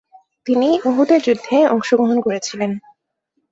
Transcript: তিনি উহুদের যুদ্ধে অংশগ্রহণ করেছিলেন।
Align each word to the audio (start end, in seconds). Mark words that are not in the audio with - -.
তিনি 0.47 0.69
উহুদের 0.89 1.19
যুদ্ধে 1.21 1.57
অংশগ্রহণ 1.67 2.17
করেছিলেন। 2.21 2.71